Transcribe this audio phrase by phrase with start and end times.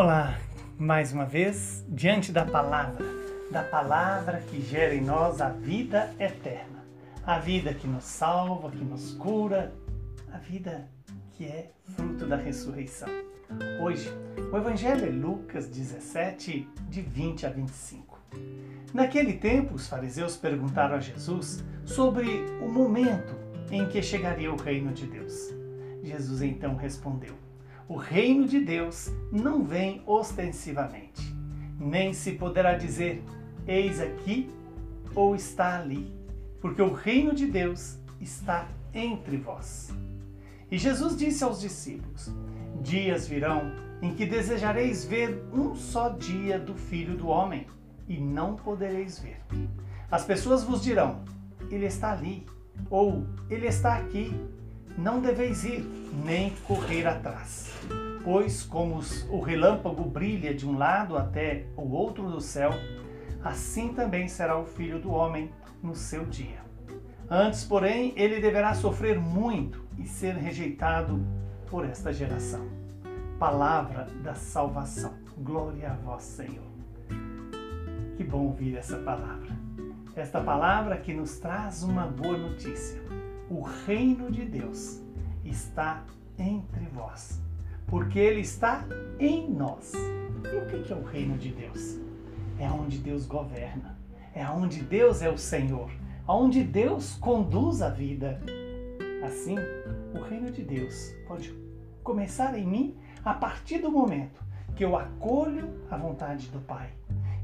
[0.00, 0.38] Olá,
[0.78, 3.04] mais uma vez, diante da palavra,
[3.50, 6.84] da palavra que gera em nós a vida eterna,
[7.26, 9.74] a vida que nos salva, que nos cura,
[10.32, 10.88] a vida
[11.32, 13.08] que é fruto da ressurreição.
[13.82, 14.08] Hoje,
[14.52, 18.20] o Evangelho é Lucas 17, de 20 a 25.
[18.94, 23.34] Naquele tempo, os fariseus perguntaram a Jesus sobre o momento
[23.68, 25.52] em que chegaria o reino de Deus.
[26.04, 27.47] Jesus então respondeu:
[27.88, 31.34] O reino de Deus não vem ostensivamente,
[31.80, 33.24] nem se poderá dizer:
[33.66, 34.50] Eis aqui
[35.14, 36.12] ou está ali,
[36.60, 39.90] porque o reino de Deus está entre vós.
[40.70, 42.30] E Jesus disse aos discípulos:
[42.82, 47.66] Dias virão em que desejareis ver um só dia do Filho do Homem,
[48.06, 49.40] e não podereis ver.
[50.10, 51.24] As pessoas vos dirão:
[51.70, 52.46] Ele está ali,
[52.90, 54.30] ou Ele está aqui,
[54.98, 55.88] não deveis ir,
[56.24, 57.72] nem correr atrás.
[58.24, 59.00] Pois, como
[59.30, 62.72] o relâmpago brilha de um lado até o outro do céu,
[63.42, 66.66] assim também será o filho do homem no seu dia.
[67.30, 71.24] Antes, porém, ele deverá sofrer muito e ser rejeitado
[71.70, 72.66] por esta geração.
[73.38, 75.14] Palavra da salvação.
[75.38, 76.66] Glória a vós, Senhor.
[78.16, 79.56] Que bom ouvir essa palavra.
[80.16, 83.00] Esta palavra que nos traz uma boa notícia
[83.50, 85.00] o reino de Deus
[85.44, 86.04] está
[86.38, 87.40] entre vós,
[87.86, 88.84] porque ele está
[89.18, 89.92] em nós.
[89.94, 91.98] E o que é o reino de Deus?
[92.58, 93.98] É onde Deus governa,
[94.34, 95.90] é onde Deus é o Senhor,
[96.26, 98.40] onde Deus conduz a vida.
[99.24, 99.56] Assim,
[100.14, 101.52] o reino de Deus pode
[102.02, 104.42] começar em mim a partir do momento
[104.76, 106.90] que eu acolho a vontade do Pai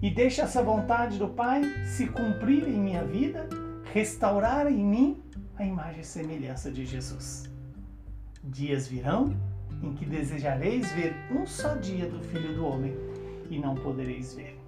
[0.00, 3.48] e deixo essa vontade do Pai se cumprir em minha vida,
[3.92, 5.23] restaurar em mim
[5.56, 7.50] a imagem e semelhança de Jesus.
[8.42, 9.36] Dias virão
[9.82, 12.94] em que desejareis ver um só dia do Filho do Homem
[13.50, 14.58] e não podereis ver.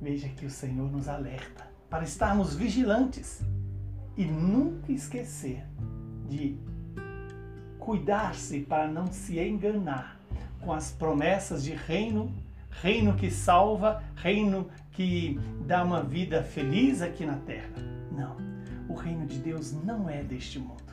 [0.00, 3.42] Veja que o Senhor nos alerta para estarmos vigilantes
[4.16, 5.64] e nunca esquecer
[6.28, 6.58] de
[7.78, 10.20] cuidar-se para não se enganar
[10.60, 12.32] com as promessas de reino,
[12.70, 17.70] reino que salva, reino que dá uma vida feliz aqui na terra.
[18.12, 18.57] Não
[18.98, 20.92] reino de Deus não é deste mundo.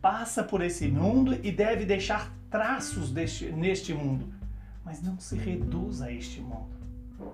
[0.00, 4.32] Passa por esse mundo e deve deixar traços deste, neste mundo,
[4.84, 6.76] mas não se reduz a este mundo.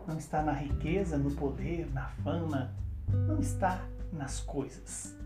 [0.07, 2.71] Não está na riqueza, no poder, na fama,
[3.27, 3.83] não está
[4.13, 5.17] nas coisas.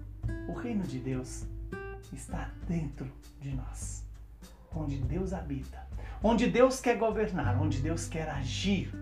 [0.49, 1.45] O reino de Deus
[2.13, 4.07] está dentro de nós,
[4.75, 5.85] onde Deus habita,
[6.23, 8.95] onde Deus quer governar, onde Deus quer agir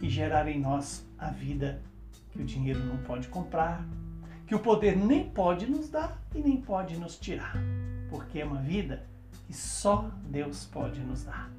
[0.00, 1.82] e gerar em nós a vida
[2.30, 3.86] que o dinheiro não pode comprar,
[4.52, 7.56] que o poder nem pode nos dar e nem pode nos tirar,
[8.10, 9.02] porque é uma vida
[9.46, 11.50] que só Deus pode nos dar.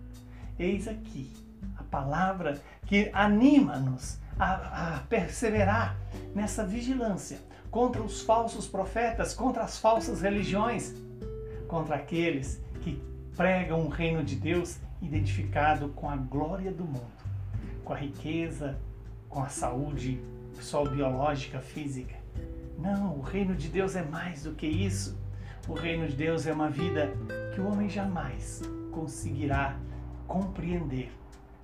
[0.59, 1.33] Eis aqui
[1.75, 5.97] a palavra que anima-nos a, a perseverar
[6.35, 7.39] nessa vigilância
[7.71, 10.93] contra os falsos profetas, contra as falsas religiões,
[11.67, 13.01] contra aqueles que
[13.35, 17.11] pregam um reino de Deus identificado com a glória do mundo,
[17.83, 18.77] com a riqueza,
[19.27, 20.21] com a saúde
[20.61, 22.21] só biológica, física.
[22.77, 25.17] Não, o reino de Deus é mais do que isso.
[25.67, 27.13] O reino de Deus é uma vida
[27.53, 28.61] que o homem jamais
[28.91, 29.77] conseguirá
[30.27, 31.11] compreender,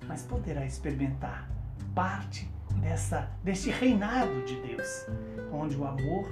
[0.06, 1.50] mas poderá experimentar
[1.94, 2.50] parte
[2.80, 5.06] dessa deste reinado de Deus,
[5.52, 6.26] onde o amor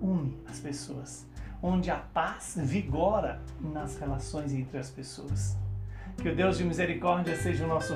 [0.00, 1.26] une as pessoas,
[1.62, 5.56] onde a paz vigora nas relações entre as pessoas.
[6.16, 7.94] Que o Deus de misericórdia seja o nosso,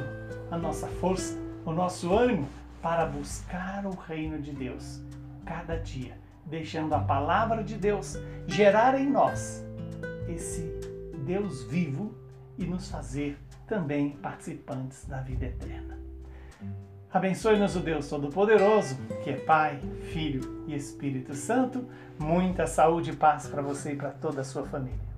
[0.50, 2.48] a nossa força, o nosso ânimo
[2.80, 5.02] para buscar o reino de Deus
[5.44, 9.64] cada dia, deixando a palavra de Deus gerar em nós
[10.28, 10.62] esse
[11.24, 12.14] Deus vivo
[12.58, 15.98] e nos fazer também participantes da vida eterna.
[17.12, 19.78] Abençoe-nos o Deus Todo-Poderoso, que é Pai,
[20.12, 21.86] Filho e Espírito Santo.
[22.18, 25.11] Muita saúde e paz para você e para toda a sua família.